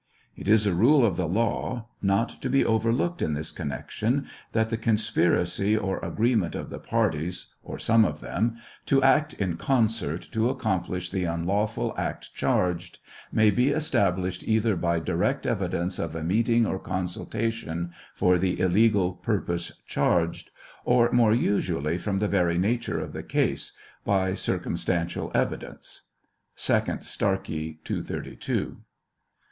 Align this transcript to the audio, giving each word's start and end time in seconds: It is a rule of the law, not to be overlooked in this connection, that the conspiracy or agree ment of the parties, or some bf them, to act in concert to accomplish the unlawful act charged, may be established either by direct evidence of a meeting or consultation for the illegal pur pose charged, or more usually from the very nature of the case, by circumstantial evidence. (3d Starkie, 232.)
It 0.35 0.47
is 0.47 0.65
a 0.65 0.73
rule 0.73 1.05
of 1.05 1.15
the 1.15 1.27
law, 1.27 1.85
not 2.01 2.41
to 2.41 2.49
be 2.49 2.65
overlooked 2.65 3.21
in 3.21 3.35
this 3.35 3.51
connection, 3.51 4.25
that 4.51 4.71
the 4.71 4.75
conspiracy 4.77 5.77
or 5.77 5.99
agree 5.99 6.33
ment 6.33 6.55
of 6.55 6.71
the 6.71 6.79
parties, 6.79 7.53
or 7.61 7.77
some 7.77 8.03
bf 8.03 8.19
them, 8.19 8.55
to 8.87 9.03
act 9.03 9.35
in 9.35 9.57
concert 9.57 10.27
to 10.31 10.49
accomplish 10.49 11.11
the 11.11 11.25
unlawful 11.25 11.93
act 11.99 12.33
charged, 12.33 12.97
may 13.31 13.51
be 13.51 13.69
established 13.69 14.43
either 14.43 14.75
by 14.75 14.99
direct 14.99 15.45
evidence 15.45 15.99
of 15.99 16.15
a 16.15 16.23
meeting 16.23 16.65
or 16.65 16.79
consultation 16.79 17.91
for 18.15 18.39
the 18.39 18.59
illegal 18.59 19.13
pur 19.13 19.41
pose 19.41 19.71
charged, 19.85 20.49
or 20.83 21.11
more 21.11 21.31
usually 21.35 21.99
from 21.99 22.17
the 22.17 22.27
very 22.27 22.57
nature 22.57 22.99
of 22.99 23.13
the 23.13 23.21
case, 23.21 23.73
by 24.03 24.33
circumstantial 24.33 25.31
evidence. 25.35 26.01
(3d 26.57 27.03
Starkie, 27.03 27.77
232.) 27.83 28.77